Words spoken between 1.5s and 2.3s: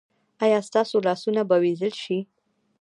وینځل شي؟